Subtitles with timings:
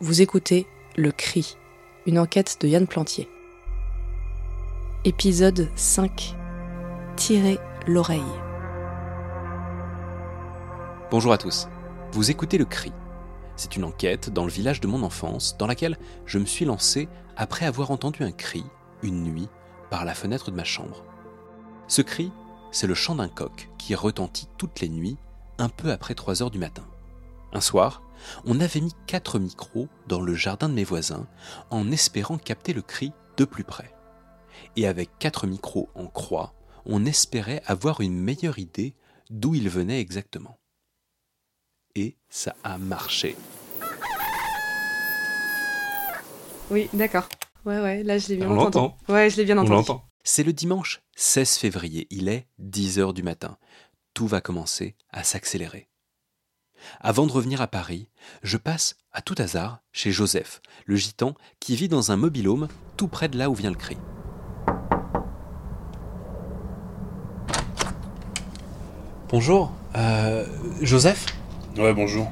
[0.00, 1.56] Vous écoutez Le Cri,
[2.06, 3.28] une enquête de Yann Plantier.
[5.04, 6.36] Épisode 5
[7.16, 8.22] Tirer l'oreille.
[11.10, 11.66] Bonjour à tous.
[12.12, 12.92] Vous écoutez Le Cri.
[13.56, 17.08] C'est une enquête dans le village de mon enfance dans laquelle je me suis lancé
[17.36, 18.64] après avoir entendu un cri,
[19.02, 19.48] une nuit,
[19.90, 21.02] par la fenêtre de ma chambre.
[21.88, 22.30] Ce cri,
[22.70, 25.16] c'est le chant d'un coq qui retentit toutes les nuits,
[25.58, 26.84] un peu après 3 heures du matin.
[27.52, 28.02] Un soir,
[28.44, 31.26] on avait mis quatre micros dans le jardin de mes voisins
[31.70, 33.92] en espérant capter le cri de plus près.
[34.76, 36.54] Et avec quatre micros en croix,
[36.84, 38.94] on espérait avoir une meilleure idée
[39.30, 40.58] d'où il venait exactement.
[41.94, 43.36] Et ça a marché.
[46.70, 47.28] Oui, d'accord.
[47.64, 48.76] Ouais, ouais, là je l'ai bien On entendu.
[48.78, 48.96] l'entend.
[49.12, 49.72] Ouais, je l'ai bien On entendu.
[49.74, 50.04] l'entend.
[50.22, 53.56] C'est le dimanche 16 février, il est 10 heures du matin.
[54.14, 55.88] Tout va commencer à s'accélérer.
[57.00, 58.08] Avant de revenir à Paris,
[58.42, 63.08] je passe à tout hasard chez Joseph, le gitan qui vit dans un mobilhome tout
[63.08, 63.96] près de là où vient le cri.
[69.28, 70.46] Bonjour, euh,
[70.80, 71.26] Joseph?
[71.76, 72.30] Ouais, bonjour.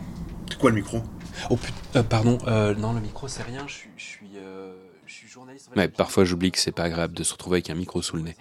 [0.48, 1.02] C'est quoi le micro?
[1.50, 4.74] Oh putain, pardon, euh, non le micro c'est rien, je suis, je suis, euh,
[5.04, 5.68] je suis journaliste.
[5.76, 8.22] Ouais, parfois j'oublie que c'est pas agréable de se retrouver avec un micro sous le
[8.22, 8.36] nez.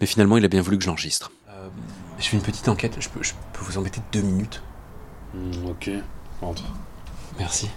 [0.00, 1.32] Mais finalement il a bien voulu que j'enregistre.
[1.48, 1.68] Euh,
[2.20, 4.62] je fais une petite enquête, je peux, je peux vous embêter deux minutes?
[5.34, 5.90] Hmm, Ok,
[6.42, 6.64] entre.
[7.38, 7.68] Merci.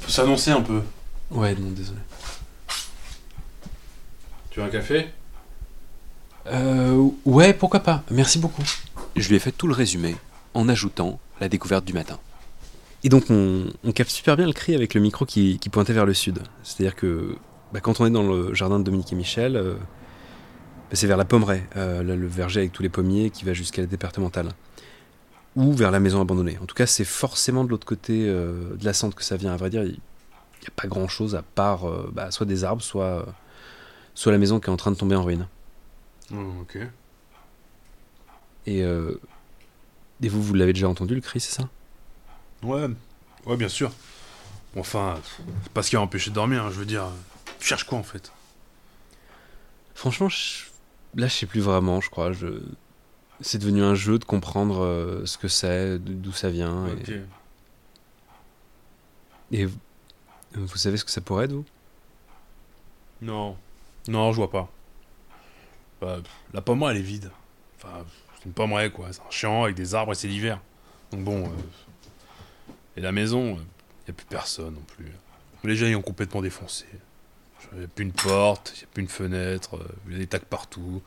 [0.00, 0.82] Faut s'annoncer un peu.
[1.30, 1.98] Ouais, non, désolé.
[4.50, 5.08] Tu veux un café?
[6.46, 8.62] Euh, ouais, pourquoi pas, merci beaucoup.
[9.16, 10.16] Je lui ai fait tout le résumé
[10.54, 12.18] en ajoutant la découverte du matin.
[13.04, 15.92] Et donc on, on capte super bien le cri avec le micro qui, qui pointait
[15.92, 16.40] vers le sud.
[16.64, 17.36] C'est-à-dire que
[17.72, 19.74] bah, quand on est dans le jardin de Dominique et Michel, euh,
[20.96, 23.86] c'est vers la pommeraie, euh, le verger avec tous les pommiers qui va jusqu'à la
[23.86, 24.50] départementale.
[25.56, 26.58] Ou vers la maison abandonnée.
[26.62, 29.52] En tout cas, c'est forcément de l'autre côté euh, de la Sante que ça vient.
[29.52, 32.82] À vrai dire, il n'y a pas grand-chose à part euh, bah, soit des arbres,
[32.82, 33.26] soit,
[34.14, 35.46] soit la maison qui est en train de tomber en ruine.
[36.30, 36.78] Hmm, Ok.
[38.66, 38.80] Et,
[40.22, 41.68] et vous, vous l'avez déjà entendu le cri, c'est ça?
[42.62, 42.86] Ouais,
[43.46, 43.90] ouais, bien sûr.
[44.76, 45.18] Enfin,
[45.64, 47.06] c'est pas ce qui a empêché de dormir, hein, je veux dire.
[47.58, 48.30] Tu cherches quoi en fait?
[49.94, 50.66] Franchement, je-
[51.14, 52.32] là, je sais plus vraiment, je crois.
[52.32, 52.62] Je...
[53.40, 56.86] C'est devenu un jeu de comprendre euh, ce que c'est, d'où ça vient.
[56.88, 57.22] et-.
[59.52, 59.66] Et,
[60.54, 61.64] vous- savez ce que ça pourrait être, vous?
[63.22, 63.56] Non.
[64.08, 64.68] Non, je vois pas.
[66.00, 66.18] Bah,
[66.52, 67.30] la pommeraie, elle est vide.
[67.76, 68.04] Enfin,
[68.38, 69.12] c'est une pommeraie, quoi.
[69.12, 70.60] C'est un champ avec des arbres et c'est l'hiver.
[71.12, 71.44] Donc bon.
[71.44, 71.48] euh,
[72.96, 73.58] Et la maison,
[74.06, 75.10] il a plus personne non plus.
[75.64, 76.86] Les gens, ils ont complètement défoncé.
[77.72, 80.18] Il n'y a plus une porte, il n'y a plus une fenêtre, il y a
[80.18, 81.02] des tacs partout.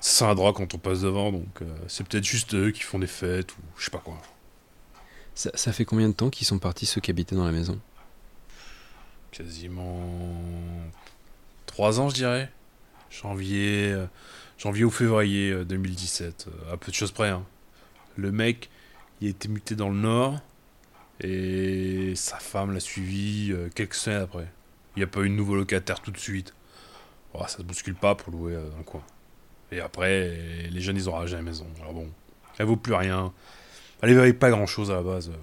[0.00, 2.82] Ça sent la drogue quand on passe devant, donc euh, c'est peut-être juste eux qui
[2.82, 4.18] font des fêtes ou je sais pas quoi.
[5.34, 7.78] ça, ça fait combien de temps qu'ils sont partis, ceux qui habitaient dans la maison?
[9.30, 10.34] Quasiment.
[11.66, 12.50] Trois ans, je dirais.
[13.10, 14.06] Janvier, euh,
[14.58, 16.48] janvier ou février euh, 2017.
[16.48, 17.28] euh, à peu de choses près.
[17.28, 17.44] hein.
[18.16, 18.70] Le mec,
[19.20, 20.40] il a été muté dans le nord.
[21.20, 24.48] Et sa femme l'a suivi euh, quelques semaines après.
[24.96, 26.54] Il n'y a pas eu de nouveau locataire tout de suite.
[27.34, 29.02] Oh, ça se bouscule pas pour louer euh, dans le coin.
[29.72, 30.36] Et après,
[30.70, 31.66] les jeunes, ils ont ragé la maison.
[31.80, 32.10] Alors bon,
[32.58, 33.32] elle vaut plus rien.
[34.02, 35.28] Elle valait pas grand chose à la base.
[35.28, 35.36] euh,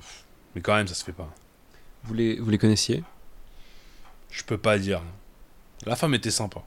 [0.54, 1.34] Mais quand même, ça se fait pas.
[2.04, 3.04] vous les, vous les connaissiez?
[4.30, 5.02] Je peux pas dire.
[5.86, 6.62] La femme était sympa.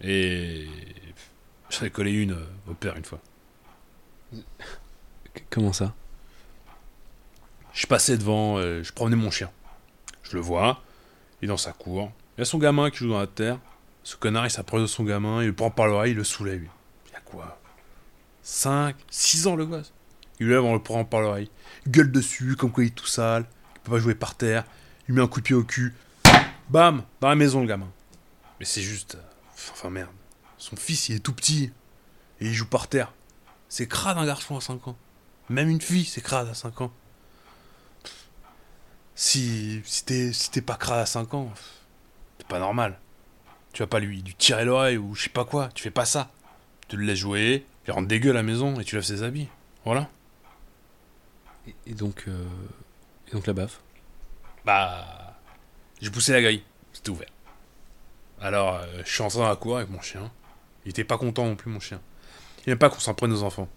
[0.00, 0.66] Et
[1.68, 3.20] j'en ai collé une euh, au père une fois.
[5.50, 5.94] Comment ça?
[7.72, 9.50] Je passais devant, euh, je promenais mon chien.
[10.22, 10.82] Je le vois,
[11.40, 12.10] il est dans sa cour.
[12.36, 13.58] Il y a son gamin qui joue dans la terre.
[14.02, 16.62] Ce connard, il s'approche de son gamin, il le prend par l'oreille, il le soulève.
[17.10, 17.58] Il a quoi?
[18.42, 19.92] 5, 6 ans le gosse.
[20.38, 21.50] Il lève en le prenant par l'oreille.
[21.84, 23.44] Il gueule dessus, comme quoi il est tout sale.
[23.76, 24.64] Il peut pas jouer par terre.
[25.08, 25.94] Il met un coup de pied au cul.
[26.70, 27.90] Bam Dans la maison, le gamin.
[28.58, 29.16] Mais c'est juste.
[29.16, 30.08] euh, Enfin merde.
[30.56, 31.70] Son fils, il est tout petit.
[32.40, 33.12] Et il joue par terre.
[33.68, 34.96] C'est crade un garçon à 5 ans.
[35.50, 36.92] Même une fille, c'est crade à 5 ans.
[39.22, 41.52] Si, si t'es si pas crade à 5 ans,
[42.38, 42.98] c'est pas normal.
[43.74, 45.68] Tu vas pas lui, lui tirer l'oreille ou je sais pas quoi.
[45.74, 46.30] Tu fais pas ça.
[46.88, 49.48] Tu le laisses jouer, il rentre dégueu à la maison et tu lèves ses habits.
[49.84, 50.08] Voilà.
[51.66, 52.46] et, et donc, euh,
[53.28, 53.82] et donc la baffe?
[54.64, 55.36] Bah.
[56.00, 56.62] J'ai poussé la grille.
[56.94, 57.28] C'était ouvert.
[58.40, 60.32] Alors, euh, je suis entré dans la cour avec mon chien.
[60.86, 62.00] Il était pas content non plus, mon chien.
[62.66, 63.68] Il aime pas qu'on s'en prenne aux enfants.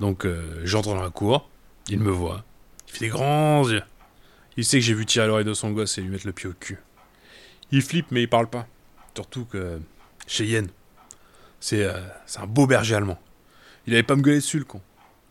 [0.00, 1.46] Donc, euh, j'entre dans la cour.
[1.88, 2.42] Il me voit.
[2.86, 3.82] Il fait des grands yeux.
[4.58, 6.48] Il sait que j'ai vu tirer l'oreille de son gosse et lui mettre le pied
[6.48, 6.78] au cul.
[7.70, 8.66] Il flippe, mais il parle pas.
[9.14, 9.80] Surtout que.
[10.26, 10.66] Chez Yen.
[11.60, 12.00] C'est euh,
[12.36, 13.20] un beau berger allemand.
[13.86, 14.82] Il avait pas me gueuler dessus, le con.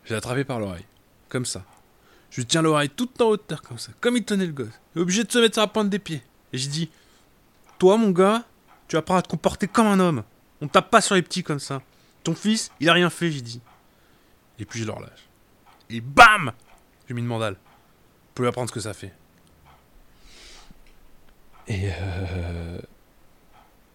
[0.05, 0.85] J'ai attrapé par l'oreille.
[1.27, 1.65] Comme ça.
[2.31, 4.79] Je lui tiens l'oreille toute en hauteur comme ça, comme il tenait le gosse.
[4.95, 6.23] Il est obligé de se mettre sur la pointe des pieds.
[6.53, 6.89] Et je dis
[7.79, 8.45] Toi, mon gars,
[8.87, 10.23] tu vas apprendre à te comporter comme un homme.
[10.61, 11.81] On tape pas sur les petits comme ça.
[12.23, 13.59] Ton fils, il a rien fait, j'ai dit.
[14.57, 15.27] Et puis je le relâche.
[15.89, 16.53] Et bam
[17.09, 17.57] J'ai mis une mandale.
[18.37, 19.11] Pour lui apprendre ce que ça fait.
[21.67, 22.79] Et, euh...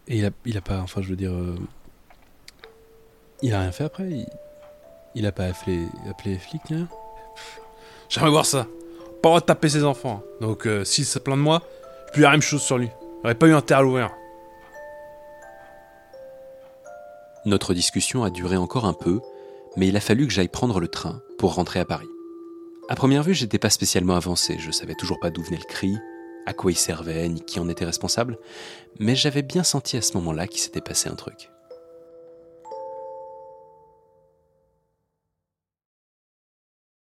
[0.08, 1.54] Et il a, il a pas, enfin je veux dire, euh,
[3.40, 4.10] il a rien fait après?
[4.10, 4.26] Il,
[5.14, 6.88] il a pas appelé, appelé les flics, rien
[8.08, 8.64] J'aimerais voir ça.
[8.64, 10.24] Pas le droit de taper ses enfants.
[10.40, 11.62] Donc euh, s'il se plaint de moi,
[12.08, 12.90] je puis la même chose sur lui.
[13.22, 14.10] Il aurait pas eu intérêt à l'ouvrir.
[17.44, 19.20] Notre discussion a duré encore un peu,
[19.76, 22.08] mais il a fallu que j'aille prendre le train pour rentrer à Paris.
[22.88, 25.96] À première vue, j'étais pas spécialement avancé, je savais toujours pas d'où venait le cri,
[26.46, 28.38] à quoi il servait, ni qui en était responsable,
[28.98, 31.51] mais j'avais bien senti à ce moment-là qu'il s'était passé un truc.